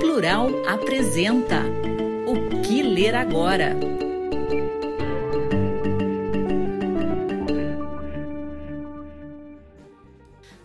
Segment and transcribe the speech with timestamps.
[0.00, 1.62] Plural apresenta
[2.26, 3.76] o que ler agora.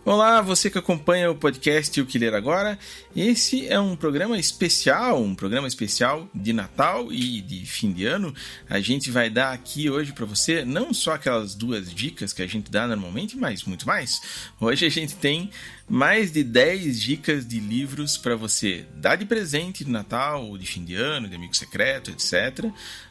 [0.08, 2.78] Olá, você que acompanha o podcast O Que Ler Agora.
[3.14, 8.32] Esse é um programa especial, um programa especial de Natal e de fim de ano.
[8.70, 12.46] A gente vai dar aqui hoje para você não só aquelas duas dicas que a
[12.46, 14.22] gente dá normalmente, mas muito mais.
[14.60, 15.50] Hoje a gente tem
[15.88, 20.84] mais de 10 dicas de livros para você dar de presente de Natal, de fim
[20.84, 22.66] de ano, de amigo secreto, etc.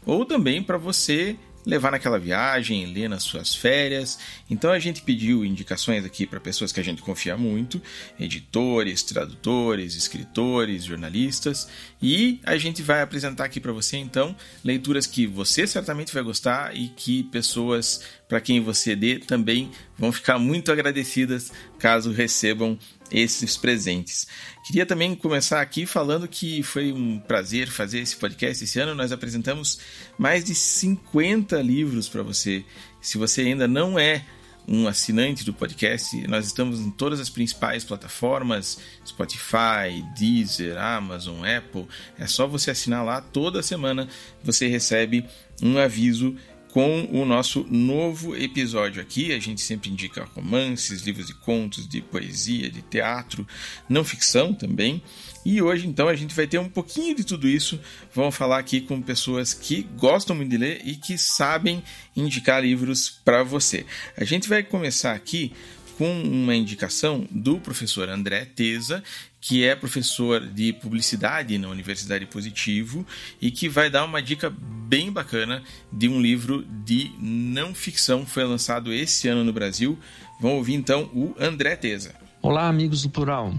[0.06, 1.36] Ou também para você
[1.66, 4.20] levar naquela viagem, ler nas suas férias.
[4.50, 7.82] Então a gente pediu indicações aqui para pessoas que a gente confia muito,
[8.20, 11.68] editores, tradutores, escritores, jornalistas,
[12.02, 16.76] e a gente vai apresentar aqui para você então leituras que você certamente vai gostar
[16.76, 22.78] e que pessoas para quem você dê também vão ficar muito agradecidas caso recebam
[23.12, 24.28] esses presentes.
[24.66, 28.96] Queria também começar aqui falando que foi um prazer fazer esse podcast esse ano.
[28.96, 29.78] Nós apresentamos
[30.18, 32.66] mais de 50 livros para você.
[33.00, 34.26] Se você ainda não é
[34.68, 41.88] um assinante do podcast, nós estamos em todas as principais plataformas: Spotify, Deezer, Amazon, Apple.
[42.18, 44.08] É só você assinar lá toda semana,
[44.44, 45.28] você recebe
[45.62, 46.36] um aviso
[46.76, 49.31] com o nosso novo episódio aqui.
[49.31, 53.48] A gente sempre indica romances, livros de contos, de poesia, de teatro,
[53.88, 55.02] não ficção também.
[55.46, 57.80] E hoje, então, a gente vai ter um pouquinho de tudo isso.
[58.14, 61.81] Vamos falar aqui com pessoas que gostam muito de ler e que sabem
[62.13, 63.86] indicar livros para você.
[64.18, 65.53] A gente vai começar aqui
[65.97, 69.03] com uma indicação do professor André Teza,
[69.39, 73.06] que é professor de publicidade na Universidade Positivo
[73.41, 78.44] e que vai dar uma dica bem bacana de um livro de não ficção foi
[78.44, 79.97] lançado esse ano no Brasil.
[80.39, 82.13] Vamos ouvir então o André Teza.
[82.41, 83.53] Olá, amigos do Plural.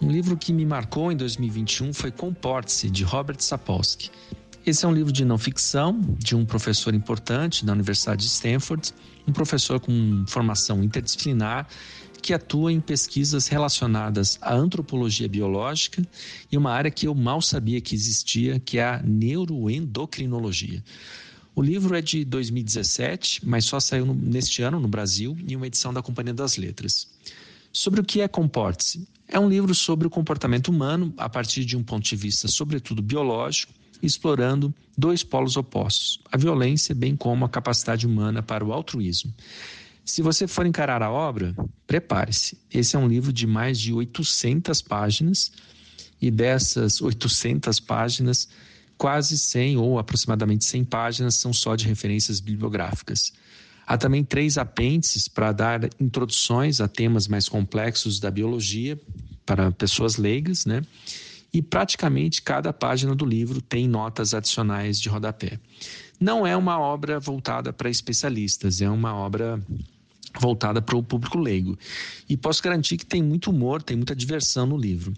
[0.00, 4.10] Um livro que me marcou em 2021 foi Comporte-se, de Robert Sapolsky.
[4.64, 8.92] Esse é um livro de não ficção, de um professor importante da Universidade de Stanford,
[9.26, 11.66] um professor com formação interdisciplinar
[12.22, 16.02] que atua em pesquisas relacionadas à antropologia biológica
[16.50, 20.82] e uma área que eu mal sabia que existia, que é a neuroendocrinologia.
[21.54, 25.92] O livro é de 2017, mas só saiu neste ano no Brasil em uma edição
[25.92, 27.08] da Companhia das Letras.
[27.72, 29.06] Sobre o que é Comporte-se?
[29.28, 33.00] É um livro sobre o comportamento humano a partir de um ponto de vista, sobretudo
[33.00, 33.72] biológico,
[34.02, 39.32] explorando dois polos opostos, a violência, bem como a capacidade humana para o altruísmo.
[40.04, 41.54] Se você for encarar a obra,
[41.86, 42.56] prepare-se.
[42.72, 45.50] Esse é um livro de mais de 800 páginas
[46.20, 48.48] e dessas 800 páginas,
[48.96, 53.32] quase 100 ou aproximadamente 100 páginas são só de referências bibliográficas.
[53.86, 58.98] Há também três apêndices para dar introduções a temas mais complexos da biologia
[59.44, 60.82] para pessoas leigas, né?
[61.52, 65.58] E praticamente cada página do livro tem notas adicionais de rodapé.
[66.18, 69.60] Não é uma obra voltada para especialistas, é uma obra
[70.40, 71.78] voltada para o público leigo.
[72.28, 75.14] E posso garantir que tem muito humor, tem muita diversão no livro.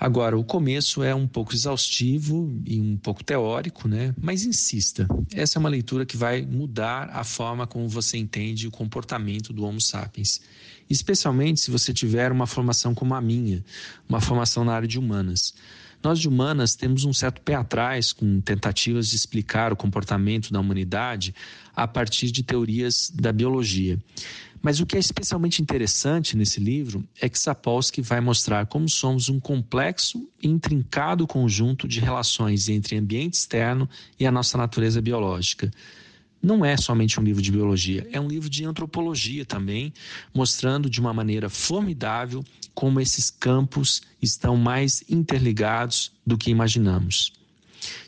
[0.00, 4.14] Agora, o começo é um pouco exaustivo e um pouco teórico, né?
[4.20, 5.08] Mas insista.
[5.34, 9.64] Essa é uma leitura que vai mudar a forma como você entende o comportamento do
[9.64, 10.40] Homo sapiens.
[10.88, 13.64] Especialmente se você tiver uma formação como a minha,
[14.08, 15.52] uma formação na área de humanas.
[16.02, 20.60] Nós de humanas temos um certo pé atrás com tentativas de explicar o comportamento da
[20.60, 21.34] humanidade
[21.74, 23.98] a partir de teorias da biologia.
[24.60, 29.28] Mas o que é especialmente interessante nesse livro é que Sapolsky vai mostrar como somos
[29.28, 33.88] um complexo e intrincado conjunto de relações entre ambiente externo
[34.18, 35.70] e a nossa natureza biológica
[36.42, 39.92] não é somente um livro de biologia, é um livro de antropologia também,
[40.32, 42.44] mostrando de uma maneira formidável
[42.74, 47.32] como esses campos estão mais interligados do que imaginamos.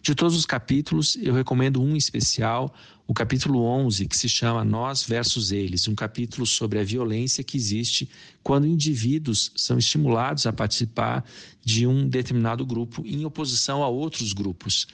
[0.03, 2.75] De todos os capítulos, eu recomendo um especial,
[3.06, 7.56] o capítulo 11, que se chama Nós versus Eles, um capítulo sobre a violência que
[7.56, 8.09] existe
[8.43, 11.25] quando indivíduos são estimulados a participar
[11.65, 14.87] de um determinado grupo em oposição a outros grupos.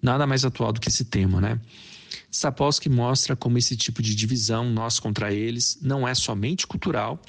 [0.00, 1.60] Nada mais atual do que esse tema, né?
[2.30, 7.20] Sapolsky mostra como esse tipo de divisão, nós contra eles, não é somente cultural,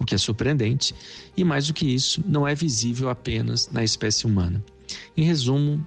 [0.00, 0.94] o que é surpreendente,
[1.36, 4.62] e mais do que isso, não é visível apenas na espécie humana.
[5.16, 5.86] Em resumo,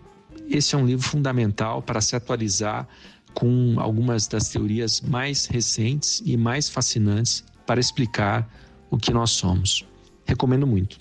[0.50, 2.88] esse é um livro fundamental para se atualizar
[3.34, 8.50] com algumas das teorias mais recentes e mais fascinantes para explicar
[8.90, 9.86] o que nós somos.
[10.26, 11.00] Recomendo muito.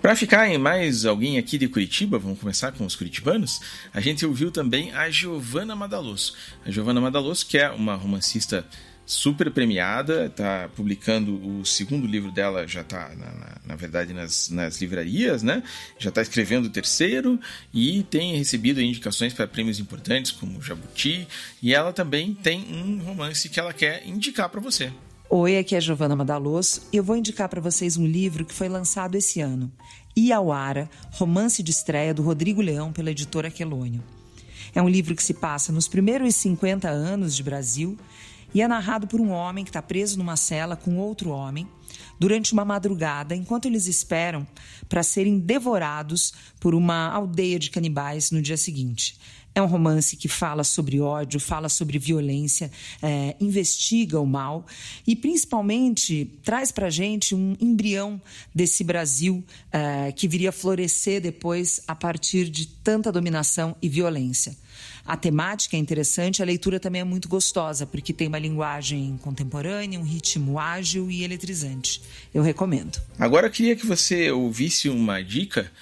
[0.00, 3.60] Para ficar em mais alguém aqui de Curitiba, vamos começar com os curitibanos,
[3.92, 6.34] a gente ouviu também a Giovanna Madaloso.
[6.64, 8.64] A Giovanna Madaloso, que é uma romancista
[9.08, 14.50] super premiada, está publicando o segundo livro dela, já está, na, na, na, verdade, nas,
[14.50, 15.62] nas livrarias, né?
[15.98, 17.40] Já está escrevendo o terceiro
[17.72, 21.26] e tem recebido indicações para prêmios importantes, como Jabuti,
[21.62, 24.92] e ela também tem um romance que ela quer indicar para você.
[25.30, 28.52] Oi, aqui é a Giovana Madaloso e eu vou indicar para vocês um livro que
[28.52, 29.72] foi lançado esse ano,
[30.18, 34.04] Iauara, romance de estreia do Rodrigo Leão pela editora Quelônio.
[34.74, 37.96] É um livro que se passa nos primeiros 50 anos de Brasil
[38.54, 41.68] e é narrado por um homem que está preso numa cela com outro homem
[42.18, 44.46] durante uma madrugada, enquanto eles esperam
[44.88, 49.18] para serem devorados por uma aldeia de canibais no dia seguinte.
[49.54, 52.70] É um romance que fala sobre ódio, fala sobre violência,
[53.02, 54.64] é, investiga o mal
[55.04, 58.20] e, principalmente, traz para a gente um embrião
[58.54, 64.56] desse Brasil é, que viria a florescer depois a partir de tanta dominação e violência.
[65.08, 69.98] A temática é interessante, a leitura também é muito gostosa, porque tem uma linguagem contemporânea,
[69.98, 72.02] um ritmo ágil e eletrizante.
[72.34, 73.00] Eu recomendo.
[73.18, 75.72] Agora eu queria que você ouvisse uma dica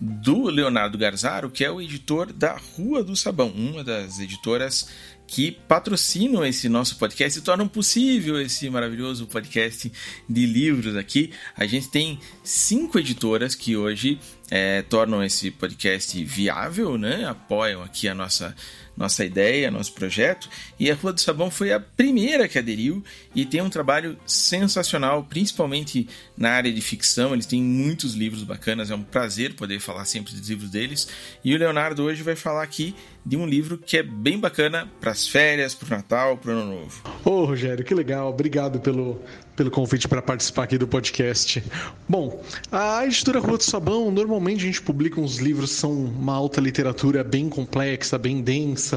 [0.00, 4.88] do Leonardo Garzaro, que é o editor da Rua do Sabão, uma das editoras
[5.26, 9.92] que patrocinam esse nosso podcast e tornam possível esse maravilhoso podcast
[10.28, 11.32] de livros aqui.
[11.54, 14.18] A gente tem cinco editoras que hoje
[14.50, 17.24] é, tornam esse podcast viável, né?
[17.24, 18.54] apoiam aqui a nossa
[19.00, 20.48] nossa ideia, nosso projeto,
[20.78, 23.02] e a Rua do Sabão foi a primeira que aderiu
[23.34, 26.06] e tem um trabalho sensacional, principalmente
[26.36, 27.32] na área de ficção.
[27.32, 31.08] Eles têm muitos livros bacanas, é um prazer poder falar sempre dos livros deles.
[31.42, 32.94] E o Leonardo hoje vai falar aqui
[33.24, 36.58] de um livro que é bem bacana para as férias, para o Natal, para o
[36.58, 37.02] Ano Novo.
[37.24, 38.30] Ô, Rogério, que legal.
[38.30, 39.20] Obrigado pelo,
[39.54, 41.62] pelo convite para participar aqui do podcast.
[42.08, 42.42] Bom,
[42.72, 46.60] a editora Rua do Sabão, normalmente a gente publica uns livros que são uma alta
[46.60, 48.89] literatura bem complexa, bem densa,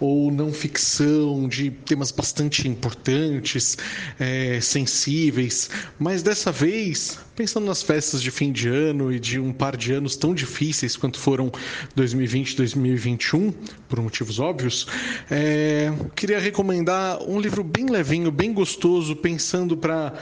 [0.00, 3.78] ou não ficção, de temas bastante importantes,
[4.18, 9.52] é, sensíveis, mas dessa vez, pensando nas festas de fim de ano e de um
[9.52, 11.50] par de anos tão difíceis quanto foram
[11.94, 13.52] 2020 e 2021,
[13.88, 14.86] por motivos óbvios,
[15.30, 20.12] é, queria recomendar um livro bem levinho, bem gostoso, pensando para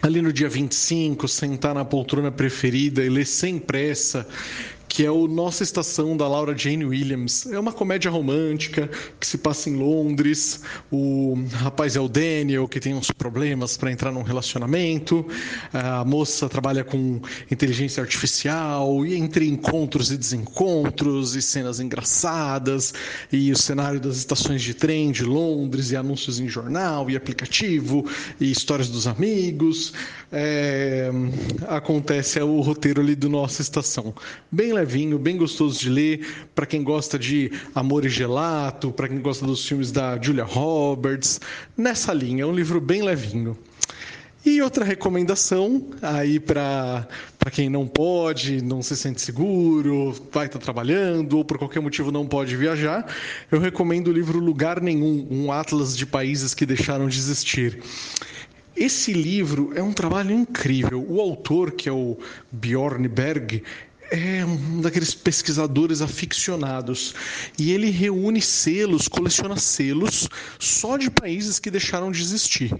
[0.00, 4.26] ali no dia 25, sentar na poltrona preferida e ler sem pressa
[4.98, 7.46] que é o Nossa Estação da Laura Jane Williams.
[7.46, 8.90] É uma comédia romântica
[9.20, 10.60] que se passa em Londres.
[10.90, 15.24] O rapaz é o Daniel, que tem uns problemas para entrar num relacionamento.
[15.72, 22.92] A moça trabalha com inteligência artificial e entre encontros e desencontros e cenas engraçadas
[23.30, 28.04] e o cenário das estações de trem de Londres e anúncios em jornal e aplicativo
[28.40, 29.92] e histórias dos amigos.
[30.32, 31.08] É...
[31.68, 34.12] Acontece é o roteiro ali do Nossa Estação.
[34.50, 39.20] Bem levinho, bem gostoso de ler, para quem gosta de Amor e Gelato, para quem
[39.20, 41.38] gosta dos filmes da Julia Roberts,
[41.76, 43.54] nessa linha, é um livro bem levinho.
[44.46, 47.06] E outra recomendação aí para
[47.52, 52.10] quem não pode, não se sente seguro, vai estar tá trabalhando ou por qualquer motivo
[52.10, 53.06] não pode viajar,
[53.52, 57.78] eu recomendo o livro Lugar Nenhum, um atlas de países que deixaram de existir.
[58.74, 61.04] Esse livro é um trabalho incrível.
[61.08, 62.16] O autor, que é o
[62.52, 63.64] Bjorn Berg,
[64.10, 67.14] é um daqueles pesquisadores aficionados.
[67.58, 72.74] E ele reúne selos, coleciona selos só de países que deixaram de existir,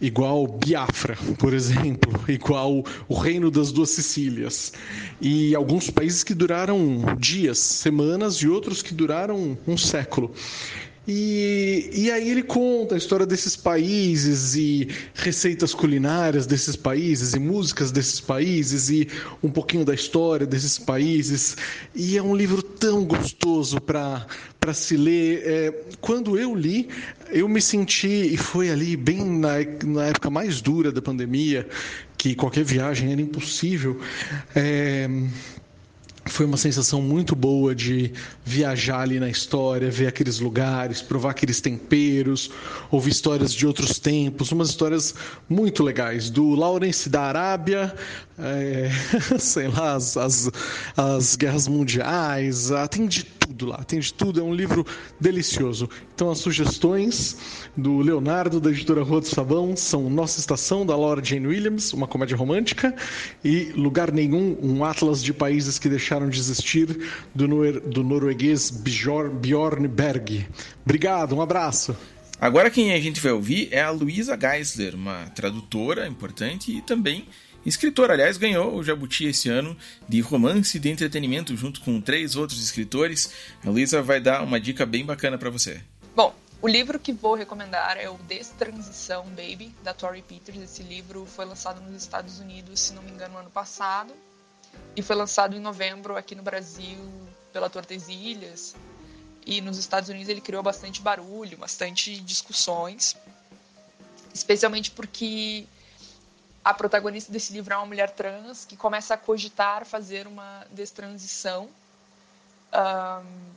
[0.00, 4.72] igual Biafra, por exemplo, igual o Reino das Duas Sicílias.
[5.20, 10.34] E alguns países que duraram dias, semanas e outros que duraram um século.
[11.08, 17.38] E, e aí ele conta a história desses países e receitas culinárias desses países e
[17.38, 19.08] músicas desses países e
[19.42, 21.56] um pouquinho da história desses países.
[21.94, 24.26] E é um livro tão gostoso para
[24.66, 25.42] para se ler.
[25.44, 26.88] É, quando eu li,
[27.30, 29.52] eu me senti, e foi ali bem na,
[29.84, 31.68] na época mais dura da pandemia,
[32.18, 34.00] que qualquer viagem era impossível.
[34.56, 35.08] É,
[36.28, 38.12] foi uma sensação muito boa de
[38.44, 42.50] viajar ali na história, ver aqueles lugares, provar aqueles temperos,
[42.90, 45.14] ouvir histórias de outros tempos, umas histórias
[45.48, 46.28] muito legais.
[46.28, 47.94] Do Lawrence da Arábia,
[48.38, 48.90] é,
[49.38, 50.50] sei lá, as, as,
[50.96, 54.84] as guerras mundiais, tem de tudo lá, tem de tudo, é um livro
[55.20, 55.88] delicioso.
[56.14, 57.36] Então as sugestões
[57.76, 62.06] do Leonardo, da editora Rua do Sabão, são Nossa Estação, da Laura Jane Williams, uma
[62.06, 62.94] comédia romântica,
[63.44, 66.98] e Lugar Nenhum, um atlas de países que deixaram de existir,
[67.34, 70.46] do, nor do norueguês Bjorn Berg.
[70.84, 71.96] Obrigado, um abraço.
[72.40, 77.26] Agora quem a gente vai ouvir é a Luísa Geisler, uma tradutora importante e também
[77.66, 78.14] escritora.
[78.14, 79.76] Aliás, ganhou o Jabuti esse ano
[80.08, 83.30] de romance de entretenimento junto com três outros escritores.
[83.64, 85.82] A Luísa vai dar uma dica bem bacana para você.
[86.14, 90.60] Bom, o livro que vou recomendar é o Destransição Baby, da Tori Peters.
[90.62, 94.14] Esse livro foi lançado nos Estados Unidos, se não me engano, no ano passado.
[94.94, 96.98] E foi lançado em novembro aqui no Brasil
[97.52, 98.74] pela Tordesilhas.
[99.44, 103.16] E nos Estados Unidos ele criou bastante barulho, bastante discussões,
[104.34, 105.66] especialmente porque
[106.66, 111.68] a protagonista desse livro é uma mulher trans que começa a cogitar fazer uma destransição,
[112.74, 113.52] um,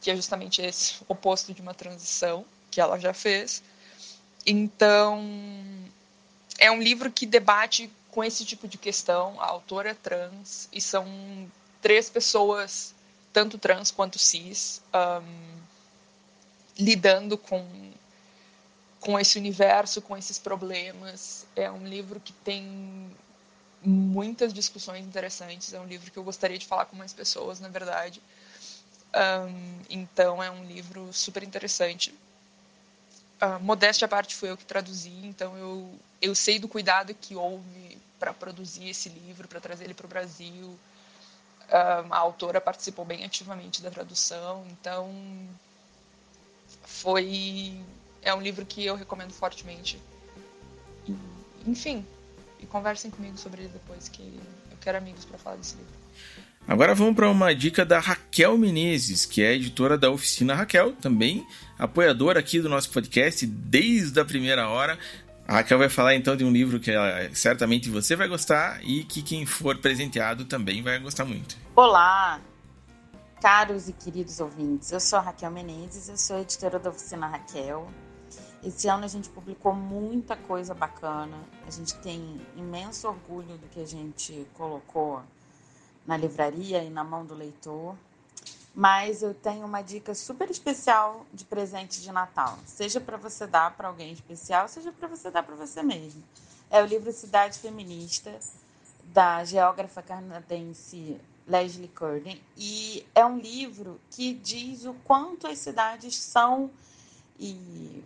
[0.00, 3.62] que é justamente esse oposto de uma transição que ela já fez.
[4.46, 5.22] Então,
[6.58, 9.38] é um livro que debate com esse tipo de questão.
[9.42, 11.06] A autora é trans e são
[11.82, 12.94] três pessoas
[13.30, 15.58] tanto trans quanto cis, um,
[16.78, 17.62] lidando com,
[19.04, 21.46] com esse universo, com esses problemas.
[21.54, 23.10] É um livro que tem
[23.82, 25.72] muitas discussões interessantes.
[25.72, 28.22] É um livro que eu gostaria de falar com mais pessoas, na verdade.
[29.14, 32.14] Um, então, é um livro super interessante.
[33.42, 37.34] Uh, modéstia à parte, foi eu que traduzi, então eu, eu sei do cuidado que
[37.34, 40.78] houve para produzir esse livro, para trazer ele para o Brasil
[41.70, 45.10] a autora participou bem ativamente da tradução, então
[46.82, 47.80] foi
[48.24, 50.00] é um livro que eu recomendo fortemente.
[51.06, 51.14] E,
[51.66, 52.04] enfim,
[52.58, 54.40] e conversem comigo sobre ele depois, que
[54.70, 55.92] eu quero amigos para falar desse livro.
[56.66, 61.46] Agora vamos para uma dica da Raquel Menezes, que é editora da Oficina Raquel, também
[61.78, 64.98] apoiadora aqui do nosso podcast desde a primeira hora.
[65.46, 69.04] A Raquel vai falar então de um livro que ela, certamente você vai gostar e
[69.04, 71.58] que quem for presenteado também vai gostar muito.
[71.76, 72.40] Olá,
[73.42, 74.90] caros e queridos ouvintes.
[74.90, 77.92] Eu sou a Raquel Menezes, eu sou editora da Oficina Raquel.
[78.64, 81.36] Esse ano a gente publicou muita coisa bacana.
[81.66, 85.22] A gente tem imenso orgulho do que a gente colocou
[86.06, 87.94] na livraria e na mão do leitor
[88.74, 92.58] mas eu tenho uma dica super especial de presente de Natal.
[92.66, 96.22] Seja para você dar para alguém especial, seja para você dar para você mesmo.
[96.68, 98.36] É o livro Cidade Feminista,
[99.04, 102.42] da geógrafa canadense Leslie Curden.
[102.56, 106.68] E é um livro que diz o quanto as cidades são
[107.38, 108.02] e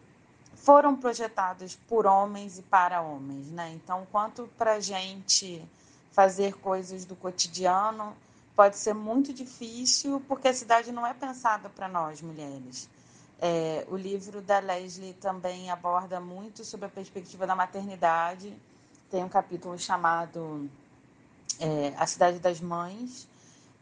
[0.62, 3.48] foram projetadas por homens e para homens.
[3.50, 3.72] Né?
[3.74, 5.66] Então, quanto para gente
[6.12, 8.16] fazer coisas do cotidiano
[8.54, 12.88] pode ser muito difícil porque a cidade não é pensada para nós mulheres.
[13.40, 18.52] É, o livro da Leslie também aborda muito sobre a perspectiva da maternidade.
[19.10, 20.68] Tem um capítulo chamado
[21.60, 23.28] é, A Cidade das Mães,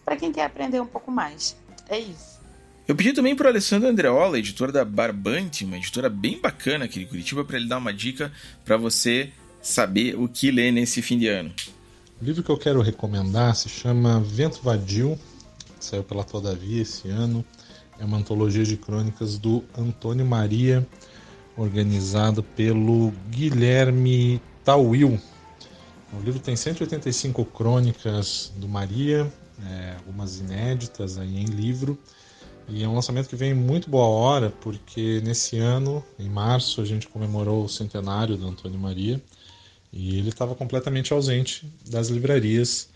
[0.05, 1.57] para quem quer aprender um pouco mais.
[1.89, 2.41] É isso.
[2.87, 6.99] Eu pedi também para o Alessandro Andreola, editor da Barbante, uma editora bem bacana aqui
[6.99, 8.31] de Curitiba, para ele dar uma dica
[8.63, 11.51] para você saber o que ler nesse fim de ano.
[12.21, 15.19] O livro que eu quero recomendar se chama Vento Vadio,
[15.81, 17.43] saiu pela Todavia esse ano.
[17.99, 20.87] É uma antologia de crônicas do Antônio Maria,
[21.57, 25.21] organizado pelo Guilherme Tauil.
[26.13, 29.33] O livro tem 185 crônicas do Maria,
[29.65, 31.99] é, algumas inéditas aí em livro.
[32.69, 36.81] E é um lançamento que vem em muito boa hora, porque nesse ano, em março,
[36.81, 39.23] a gente comemorou o centenário do Antônio Maria
[39.93, 42.89] e ele estava completamente ausente das livrarias.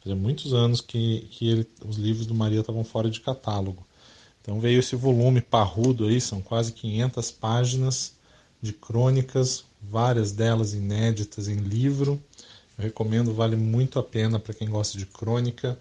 [0.00, 3.84] Fazia muitos anos que, que ele, os livros do Maria estavam fora de catálogo.
[4.46, 8.14] Então veio esse volume parrudo aí, são quase 500 páginas
[8.62, 12.22] de crônicas, várias delas inéditas em livro.
[12.78, 15.76] Eu recomendo, vale muito a pena para quem gosta de crônica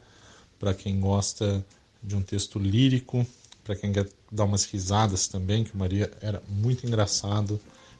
[0.59, 1.65] para quem gosta
[2.01, 3.25] de um texto lírico,
[3.63, 7.59] para quem quer dar umas risadas também, que Maria era muito engraçado.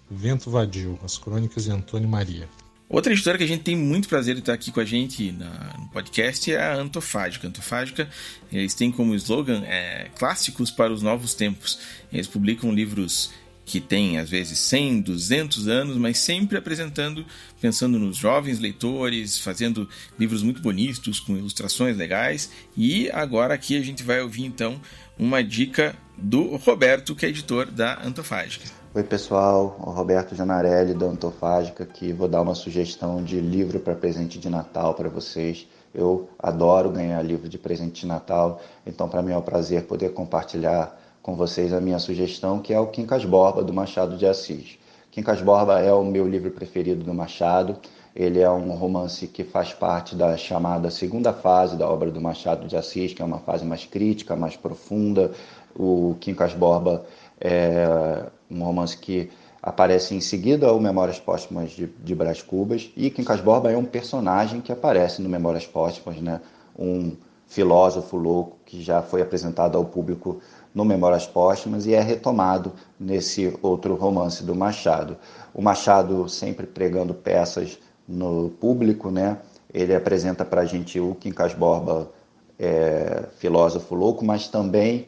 [0.09, 2.47] Vento Vadio, as crônicas de Antônio Maria.
[2.95, 5.75] Outra editora que a gente tem muito prazer de estar aqui com a gente na,
[5.77, 7.45] no podcast é a Antofágica.
[7.45, 8.09] Antofágica,
[8.49, 11.77] eles têm como slogan é, clássicos para os novos tempos.
[12.09, 13.33] Eles publicam livros
[13.65, 17.25] que têm às vezes 100, 200 anos, mas sempre apresentando,
[17.59, 22.49] pensando nos jovens leitores, fazendo livros muito bonitos, com ilustrações legais.
[22.77, 24.79] E agora aqui a gente vai ouvir então
[25.19, 28.84] uma dica do Roberto, que é editor da Antofágica.
[28.95, 33.93] Oi pessoal, o Roberto Janarelli da Antofágica, que vou dar uma sugestão de livro para
[33.93, 35.67] presente de Natal para vocês.
[35.93, 40.13] Eu adoro ganhar livro de presente de Natal, então para mim é um prazer poder
[40.13, 44.79] compartilhar com vocês a minha sugestão, que é o Quincas Borba, do Machado de Assis.
[45.11, 47.77] Quincas Borba é o meu livro preferido do Machado.
[48.15, 52.65] Ele é um romance que faz parte da chamada segunda fase da obra do Machado
[52.65, 55.33] de Assis, que é uma fase mais crítica, mais profunda.
[55.77, 57.03] O Quincas Borba
[57.41, 59.29] é um romance que
[59.61, 62.91] aparece em seguida ao Memórias Póstumas de, de Brás Cubas.
[62.95, 66.39] E Quincas Borba é um personagem que aparece no Memórias Póstumas, né?
[66.77, 67.15] um
[67.47, 70.39] filósofo louco que já foi apresentado ao público
[70.73, 75.17] no Memórias Póstumas e é retomado nesse outro romance do Machado.
[75.53, 79.37] O Machado sempre pregando peças no público, né?
[79.73, 82.11] Ele apresenta para a gente o Quincas Borba,
[82.59, 85.07] é, filósofo louco, mas também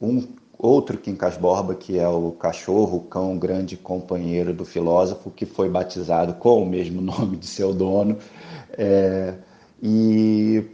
[0.00, 0.26] um
[0.58, 6.34] outro Quincas Borba, que é o cachorro, cão grande companheiro do filósofo, que foi batizado
[6.34, 8.18] com o mesmo nome de seu dono.
[8.72, 9.34] É,
[9.82, 10.64] e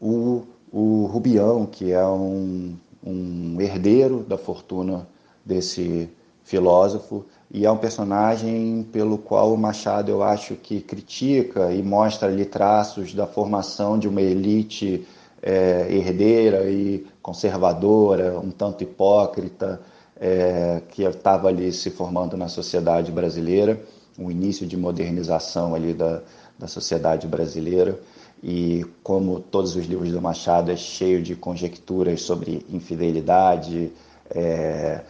[0.00, 5.06] o, o Rubião, que é um um herdeiro da fortuna
[5.44, 6.08] desse
[6.42, 12.28] filósofo e é um personagem pelo qual o Machado eu acho que critica e mostra
[12.28, 15.06] ali traços da formação de uma elite
[15.44, 19.78] é, herdeira e conservadora, um tanto hipócrita,
[20.18, 23.78] é, que estava ali se formando na sociedade brasileira,
[24.18, 26.22] o início de modernização ali da,
[26.58, 28.00] da sociedade brasileira
[28.42, 33.92] e como todos os livros do Machado é cheio de conjecturas sobre infidelidade,
[34.30, 35.02] é,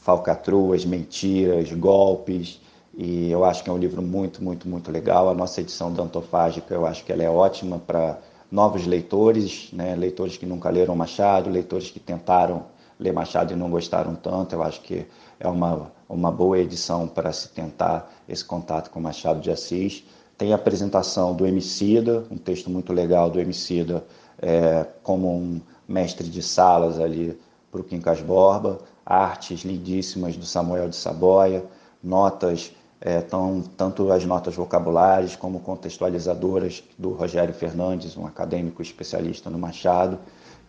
[0.00, 2.60] falcatruas, mentiras, golpes,
[2.96, 5.30] e eu acho que é um livro muito, muito, muito legal.
[5.30, 8.18] A nossa edição da Antofágica, eu acho que ela é ótima para
[8.50, 9.94] novos leitores, né?
[9.94, 12.66] leitores que nunca leram Machado, leitores que tentaram
[12.98, 14.54] ler Machado e não gostaram tanto.
[14.54, 15.06] Eu acho que
[15.38, 20.04] é uma, uma boa edição para se tentar esse contato com Machado de Assis.
[20.36, 24.04] Tem a apresentação do Emicida, um texto muito legal do Emicida,
[24.40, 27.38] é, como um mestre de salas ali
[27.70, 31.64] para o Quincas Borba, artes lindíssimas do Samuel de Saboia,
[32.02, 39.48] notas, é, tão, tanto as notas vocabulares como contextualizadoras do Rogério Fernandes, um acadêmico especialista
[39.50, 40.18] no Machado,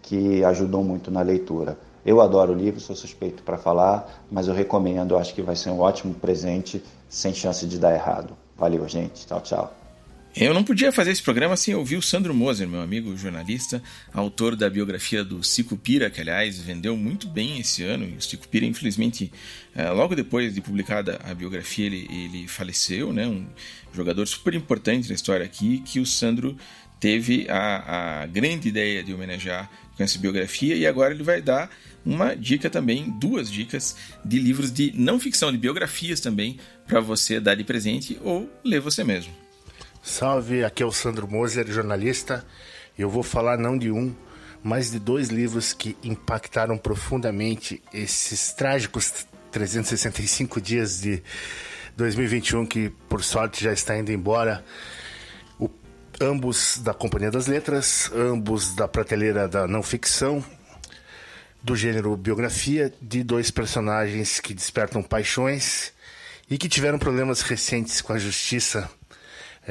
[0.02, 1.78] que ajudou muito na leitura.
[2.06, 5.70] Eu adoro o livro, sou suspeito para falar, mas eu recomendo, acho que vai ser
[5.70, 8.34] um ótimo presente, sem chance de dar errado.
[8.58, 9.26] Valeu, gente.
[9.26, 9.79] Tchau, tchau.
[10.36, 13.82] Eu não podia fazer esse programa sem ouvir o Sandro Moser, meu amigo jornalista,
[14.14, 18.16] autor da biografia do Cico Pira, que aliás vendeu muito bem esse ano.
[18.16, 19.32] O Cico Pira, infelizmente,
[19.76, 23.28] eh, logo depois de publicada a biografia, ele, ele faleceu, né?
[23.28, 23.48] Um
[23.92, 26.56] jogador super importante na história aqui, que o Sandro
[27.00, 31.72] teve a, a grande ideia de homenagear com essa biografia e agora ele vai dar
[32.06, 37.40] uma dica também, duas dicas de livros de não ficção, de biografias também, para você
[37.40, 39.49] dar de presente ou ler você mesmo.
[40.02, 42.46] Salve, aqui é o Sandro Moser, jornalista.
[42.98, 44.16] Eu vou falar não de um,
[44.64, 51.22] mas de dois livros que impactaram profundamente esses trágicos 365 dias de
[51.98, 54.64] 2021 que por sorte já está indo embora.
[55.60, 55.70] O,
[56.22, 60.44] ambos da Companhia das Letras, ambos da prateleira da não ficção,
[61.62, 65.92] do gênero biografia, de dois personagens que despertam paixões
[66.50, 68.90] e que tiveram problemas recentes com a justiça.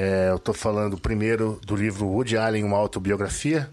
[0.01, 3.69] É, eu estou falando primeiro do livro Woody Allen, uma autobiografia,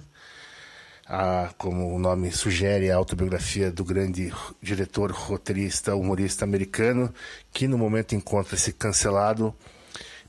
[1.07, 7.15] a, como o nome sugere, a autobiografia do grande diretor, roteirista, humorista americano,
[7.53, 9.55] que no momento encontra-se cancelado,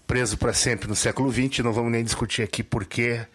[0.06, 1.64] preso para sempre no século XX.
[1.64, 3.26] Não vamos nem discutir aqui porquê,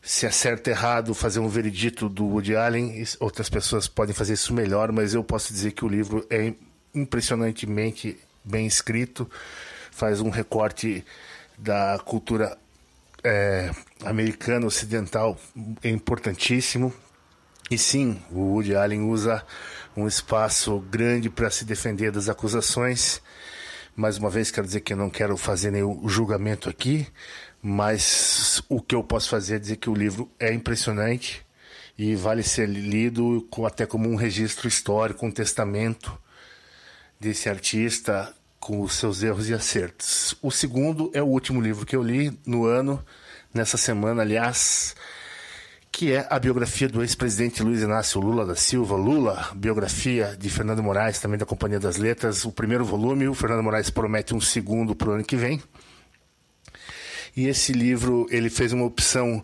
[0.00, 3.04] se é certo ou errado fazer um veredito do Woody Allen.
[3.20, 6.54] Outras pessoas podem fazer isso melhor, mas eu posso dizer que o livro é
[6.94, 9.30] impressionantemente bem escrito,
[9.90, 11.04] faz um recorte
[11.58, 12.56] da cultura
[13.22, 13.70] é,
[14.04, 15.38] americana ocidental
[15.82, 16.92] importantíssimo.
[17.70, 19.44] E sim, o Woody Allen usa
[19.96, 23.22] um espaço grande para se defender das acusações.
[23.96, 27.06] Mais uma vez, quero dizer que eu não quero fazer nenhum julgamento aqui,
[27.62, 31.44] mas o que eu posso fazer é dizer que o livro é impressionante
[31.96, 36.20] e vale ser lido até como um registro histórico, um testamento
[37.18, 40.34] desse artista com os seus erros e acertos.
[40.40, 42.98] O segundo é o último livro que eu li no ano,
[43.52, 44.96] nessa semana, aliás,
[45.92, 48.96] que é a biografia do ex-presidente Luiz Inácio Lula da Silva.
[48.96, 53.28] Lula, biografia de Fernando Moraes, também da Companhia das Letras, o primeiro volume.
[53.28, 55.62] O Fernando Moraes promete um segundo para o ano que vem.
[57.36, 59.42] E esse livro, ele fez uma opção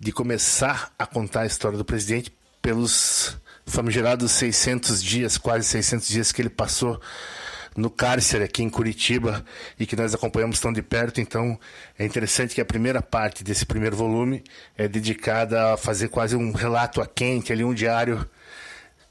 [0.00, 6.32] de começar a contar a história do presidente pelos famigerados 600 dias, quase 600 dias
[6.32, 6.98] que ele passou
[7.76, 9.44] no cárcere aqui em Curitiba
[9.78, 11.20] e que nós acompanhamos tão de perto.
[11.20, 11.58] Então
[11.98, 14.42] é interessante que a primeira parte desse primeiro volume
[14.76, 18.28] é dedicada a fazer quase um relato a quente, ali um diário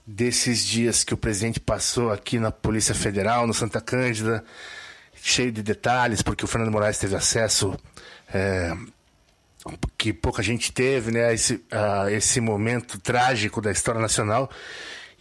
[0.05, 4.43] desses dias que o presidente passou aqui na Polícia Federal, no Santa Cândida,
[5.15, 7.77] cheio de detalhes, porque o Fernando Moraes teve acesso
[8.33, 8.75] é,
[9.97, 14.49] que pouca gente teve, né, esse, a esse momento trágico da história nacional.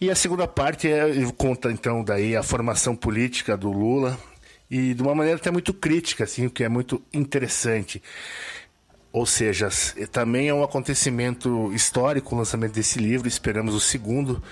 [0.03, 1.05] E a segunda parte é,
[1.37, 4.19] conta então daí a formação política do Lula
[4.69, 8.03] e de uma maneira até muito crítica, assim, o que é muito interessante.
[9.13, 9.69] Ou seja,
[10.11, 14.43] também é um acontecimento histórico o lançamento desse livro, esperamos o segundo,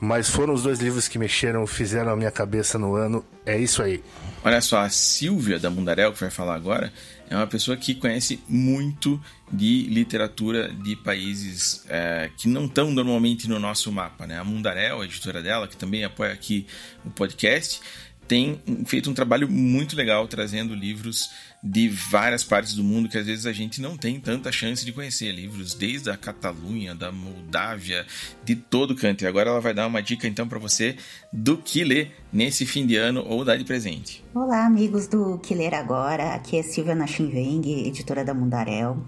[0.00, 3.24] mas foram os dois livros que mexeram, fizeram a minha cabeça no ano.
[3.44, 4.02] É isso aí.
[4.44, 6.92] Olha só, a Silvia da Mundarel, que vai falar agora,
[7.28, 9.20] é uma pessoa que conhece muito
[9.52, 14.26] de literatura de países é, que não estão normalmente no nosso mapa.
[14.26, 14.38] Né?
[14.38, 16.66] A Mundarel, a editora dela, que também apoia aqui
[17.04, 17.80] o podcast,
[18.28, 21.30] tem feito um trabalho muito legal trazendo livros
[21.62, 24.92] de várias partes do mundo que às vezes a gente não tem tanta chance de
[24.92, 25.32] conhecer.
[25.32, 28.06] Livros desde a Catalunha, da Moldávia,
[28.44, 29.24] de todo canto.
[29.24, 30.96] E agora ela vai dar uma dica então para você
[31.32, 34.24] do que ler nesse fim de ano ou dar de presente.
[34.34, 36.34] Olá, amigos do Que Ler Agora.
[36.34, 39.04] Aqui é Silvia Nachinveng, editora da Mundarel.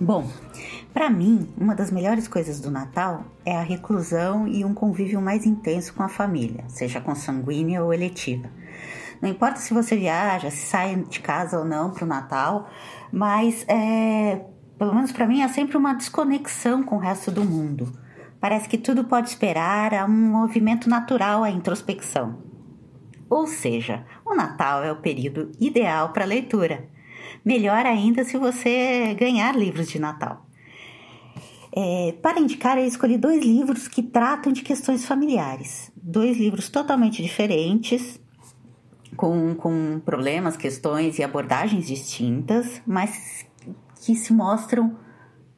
[0.00, 0.30] Bom,
[0.94, 5.44] para mim, uma das melhores coisas do Natal é a reclusão e um convívio mais
[5.44, 8.48] intenso com a família, seja consanguínea ou eletiva.
[9.20, 12.68] Não importa se você viaja, se sai de casa ou não para o Natal,
[13.12, 14.44] mas é,
[14.78, 17.92] pelo menos para mim é sempre uma desconexão com o resto do mundo.
[18.40, 22.38] Parece que tudo pode esperar, há um movimento natural à introspecção.
[23.28, 26.88] Ou seja, o Natal é o período ideal para leitura.
[27.44, 30.46] Melhor ainda se você ganhar livros de Natal.
[31.74, 35.92] É, para indicar, eu escolhi dois livros que tratam de questões familiares.
[35.96, 38.20] Dois livros totalmente diferentes,
[39.18, 43.44] com, com problemas, questões e abordagens distintas, mas
[44.00, 44.96] que se mostram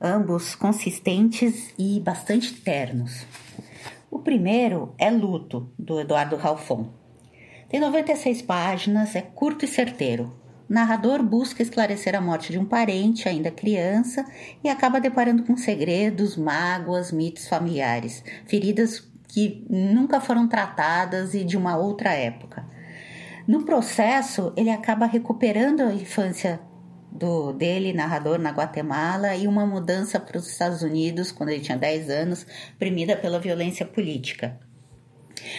[0.00, 3.26] ambos consistentes e bastante ternos.
[4.10, 6.88] O primeiro é Luto, do Eduardo Ralfon.
[7.68, 10.34] Tem 96 páginas, é curto e certeiro.
[10.68, 14.24] O narrador busca esclarecer a morte de um parente, ainda criança,
[14.64, 21.58] e acaba deparando com segredos, mágoas, mitos familiares, feridas que nunca foram tratadas e de
[21.58, 22.69] uma outra época.
[23.46, 26.60] No processo, ele acaba recuperando a infância
[27.10, 31.76] do dele, narrador, na Guatemala, e uma mudança para os Estados Unidos quando ele tinha
[31.76, 32.46] 10 anos,
[32.78, 34.58] premida pela violência política.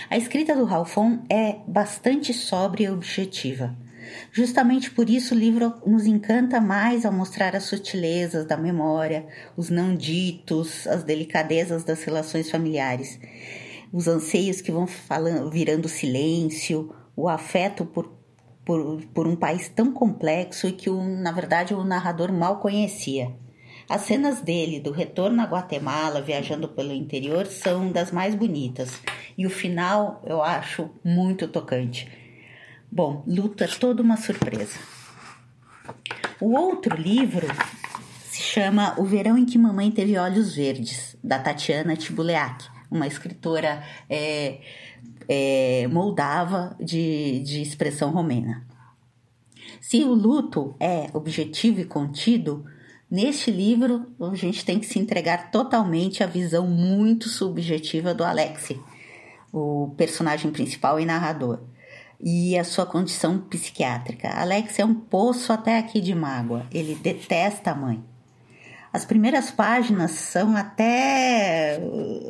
[0.09, 3.75] A escrita do Ralfon é bastante sóbria e objetiva.
[4.31, 9.69] Justamente por isso o livro nos encanta mais ao mostrar as sutilezas da memória, os
[9.69, 13.19] não ditos, as delicadezas das relações familiares,
[13.91, 18.11] os anseios que vão falando, virando silêncio, o afeto por,
[18.65, 23.31] por, por um país tão complexo e que, o, na verdade, o narrador mal conhecia.
[23.87, 28.99] As cenas dele do retorno à Guatemala, viajando pelo interior, são das mais bonitas.
[29.37, 32.11] E o final eu acho muito tocante.
[32.91, 34.79] Bom, Luto é toda uma surpresa.
[36.39, 37.45] O outro livro
[38.31, 43.83] se chama O Verão em que Mamãe Teve Olhos Verdes, da Tatiana Tibuleak, uma escritora
[44.09, 44.59] é,
[45.33, 48.67] é, moldava de, de expressão romena.
[49.79, 52.65] Se o luto é objetivo e contido,
[53.09, 58.77] neste livro a gente tem que se entregar totalmente à visão muito subjetiva do Alexi,
[59.53, 61.61] o personagem principal e narrador,
[62.19, 64.29] e a sua condição psiquiátrica.
[64.31, 68.03] Alex é um poço até aqui de mágoa, ele detesta a mãe.
[68.93, 71.79] As primeiras páginas são até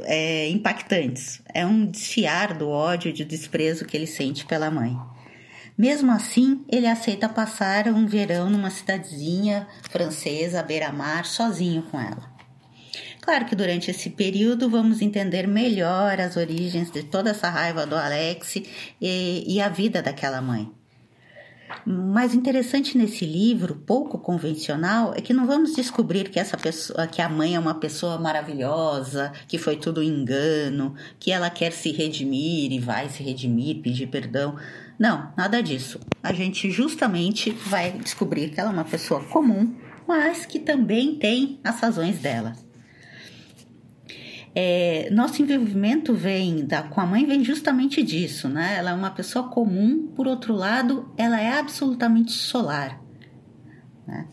[0.04, 1.41] é, impactantes.
[1.52, 4.95] É um desfiar do ódio e do desprezo que ele sente pela mãe.
[5.76, 12.30] Mesmo assim, ele aceita passar um verão numa cidadezinha francesa à beira-mar, sozinho com ela.
[13.21, 17.95] Claro que durante esse período vamos entender melhor as origens de toda essa raiva do
[17.95, 18.58] Alex
[19.00, 20.71] e, e a vida daquela mãe.
[21.86, 27.22] Mas interessante nesse livro, pouco convencional, é que não vamos descobrir que essa pessoa, que
[27.22, 32.72] a mãe é uma pessoa maravilhosa, que foi tudo engano, que ela quer se redimir
[32.72, 34.56] e vai se redimir, pedir perdão.
[35.00, 36.00] Não, nada disso.
[36.22, 39.76] A gente justamente vai descobrir que ela é uma pessoa comum,
[40.08, 42.54] mas que também tem as razões dela.
[44.54, 48.76] É, nosso envolvimento vem da, com a mãe vem justamente disso, né?
[48.78, 53.02] Ela é uma pessoa comum, por outro lado, ela é absolutamente solar.
[54.06, 54.28] Né?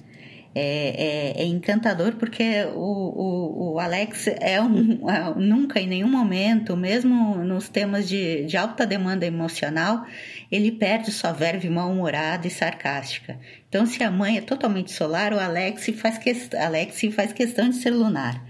[0.54, 6.08] É, é, é, encantador porque o, o, o Alex é um, é, nunca em nenhum
[6.08, 10.04] momento, mesmo nos temas de, de alta demanda emocional,
[10.50, 13.38] ele perde sua verve mal-humorada e sarcástica.
[13.68, 17.76] Então, se a mãe é totalmente solar, o Alex faz, que, Alex faz questão de
[17.76, 18.44] ser lunar.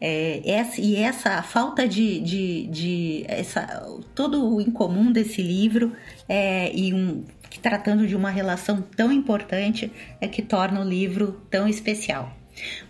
[0.00, 3.84] É, essa, e essa falta de, de, de essa,
[4.14, 5.92] todo o incomum desse livro
[6.28, 7.24] é, e um,
[7.62, 12.36] tratando de uma relação tão importante é que torna o livro tão especial.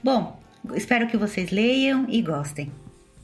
[0.02, 0.40] Bom,
[0.74, 2.70] espero que vocês leiam e gostem.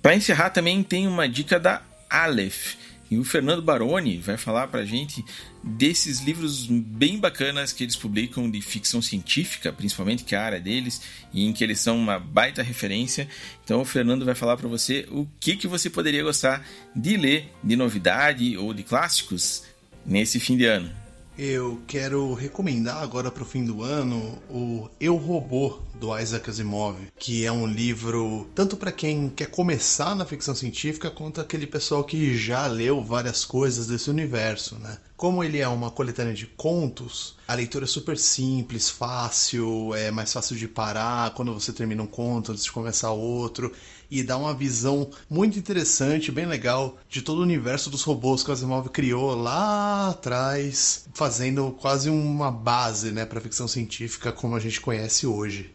[0.00, 2.76] Para encerrar, também tem uma dica da Aleph.
[3.10, 5.24] E o Fernando Baroni vai falar para a gente
[5.62, 10.60] desses livros bem bacanas que eles publicam de ficção científica, principalmente que é a área
[10.60, 13.28] deles, e em que eles são uma baita referência.
[13.62, 17.52] Então o Fernando vai falar para você o que, que você poderia gostar de ler
[17.62, 19.64] de novidade ou de clássicos
[20.04, 21.03] nesse fim de ano.
[21.36, 26.96] Eu quero recomendar agora para o fim do ano o Eu Robô do Isaac Asimov,
[27.18, 32.04] que é um livro tanto para quem quer começar na ficção científica quanto aquele pessoal
[32.04, 34.96] que já leu várias coisas desse universo, né?
[35.16, 40.32] Como ele é uma coletânea de contos, a leitura é super simples, fácil, é mais
[40.32, 43.72] fácil de parar quando você termina um conto antes de começar outro
[44.14, 48.50] e dá uma visão muito interessante, bem legal, de todo o universo dos robôs que
[48.50, 54.54] o Asimov criou lá atrás, fazendo quase uma base né, para a ficção científica como
[54.54, 55.74] a gente conhece hoje.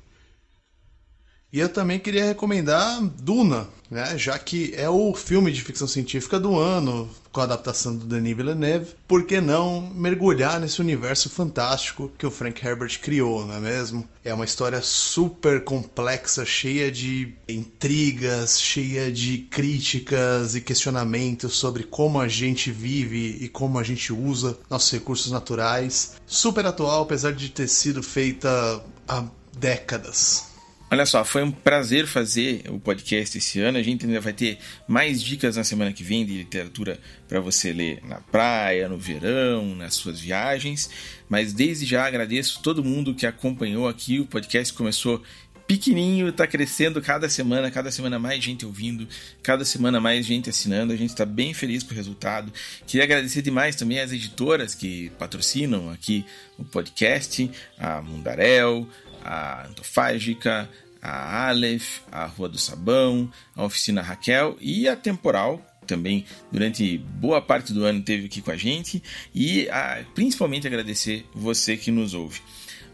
[1.51, 4.15] E eu também queria recomendar Duna, né?
[4.17, 8.38] já que é o filme de ficção científica do ano, com a adaptação do Denis
[8.38, 8.93] Villeneuve.
[9.07, 14.07] Por que não mergulhar nesse universo fantástico que o Frank Herbert criou, não é mesmo?
[14.23, 22.19] É uma história super complexa, cheia de intrigas, cheia de críticas e questionamentos sobre como
[22.19, 26.13] a gente vive e como a gente usa nossos recursos naturais.
[26.27, 29.25] Super atual, apesar de ter sido feita há
[29.57, 30.48] décadas.
[30.91, 33.78] Olha só, foi um prazer fazer o podcast esse ano.
[33.78, 37.71] A gente ainda vai ter mais dicas na semana que vem de literatura para você
[37.71, 40.89] ler na praia, no verão, nas suas viagens.
[41.30, 44.19] Mas desde já agradeço todo mundo que acompanhou aqui.
[44.19, 45.21] O podcast começou
[45.67, 49.08] pequenininho, está crescendo cada semana, cada semana mais gente ouvindo,
[49.43, 50.91] cada semana mais gente assinando.
[50.91, 52.52] A gente está bem feliz com o resultado.
[52.88, 56.25] Queria agradecer demais também às editoras que patrocinam aqui
[56.58, 58.89] o podcast, a Mundarel,
[59.23, 60.69] a Antofágica,
[61.01, 67.41] a Aleph, a Rua do Sabão, a Oficina Raquel e a Temporal, também durante boa
[67.41, 69.01] parte do ano teve aqui com a gente
[69.34, 72.41] e a, principalmente agradecer você que nos ouve.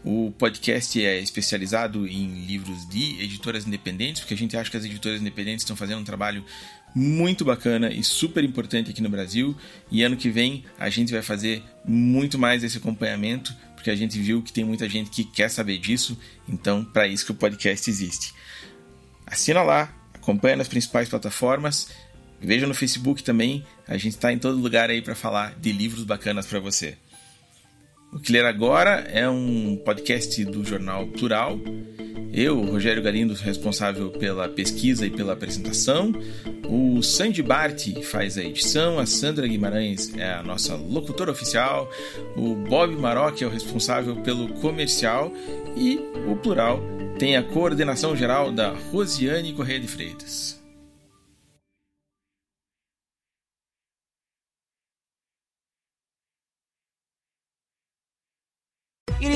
[0.04, 4.84] O podcast é especializado em livros de editoras independentes, porque a gente acha que as
[4.84, 6.44] editoras independentes estão fazendo um trabalho
[6.94, 9.56] muito bacana e super importante aqui no Brasil.
[9.90, 13.52] E ano que vem a gente vai fazer muito mais esse acompanhamento
[13.86, 16.18] porque a gente viu que tem muita gente que quer saber disso,
[16.48, 18.34] então para isso que o podcast existe.
[19.24, 21.90] Assina lá, acompanha nas principais plataformas,
[22.40, 26.02] veja no Facebook também, a gente está em todo lugar aí para falar de livros
[26.02, 26.98] bacanas para você.
[28.16, 31.60] O que ler agora é um podcast do jornal Plural
[32.32, 36.12] eu, Rogério Galindo, responsável pela pesquisa e pela apresentação.
[36.66, 41.90] O Sandy Bart faz a edição, a Sandra Guimarães é a nossa locutora oficial,
[42.34, 45.30] o Bob Maroc é o responsável pelo comercial
[45.76, 46.80] e o Plural
[47.18, 50.65] tem a coordenação geral da Rosiane Correia de Freitas.